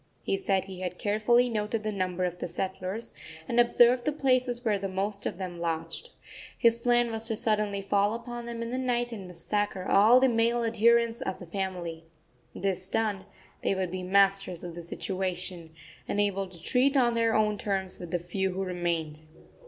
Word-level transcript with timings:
He 0.23 0.35
said 0.35 0.65
he 0.65 0.79
had 0.79 0.97
carefully 0.97 1.47
noted 1.47 1.83
the 1.83 1.91
number 1.91 2.23
of 2.25 2.39
the 2.39 2.47
settlers, 2.47 3.13
and 3.47 3.59
observed 3.59 4.03
the 4.03 4.11
places 4.11 4.65
where 4.65 4.79
the 4.79 4.87
most 4.87 5.27
of 5.27 5.37
them 5.37 5.59
lodged. 5.59 6.09
His 6.57 6.79
plan 6.79 7.11
was 7.11 7.27
to 7.27 7.35
suddenly 7.35 7.83
fall 7.83 8.15
upon 8.15 8.47
them 8.47 8.63
in 8.63 8.71
the 8.71 8.79
night 8.79 9.11
and 9.11 9.27
massacre 9.27 9.83
all 9.87 10.19
the 10.19 10.27
male 10.27 10.63
adherents 10.63 11.21
of 11.21 11.37
the 11.37 11.45
family. 11.45 12.03
This 12.55 12.89
done, 12.89 13.27
they 13.61 13.75
would 13.75 13.91
be 13.91 14.01
masters 14.01 14.63
of 14.63 14.73
the 14.73 14.81
situation, 14.81 15.69
and 16.07 16.19
able 16.19 16.47
to 16.47 16.59
treat 16.63 16.97
on 16.97 17.13
their 17.13 17.35
own 17.35 17.59
terms 17.59 17.99
with 17.99 18.09
the 18.09 18.17
few 18.17 18.53
who 18.53 18.63
remained. 18.63 19.21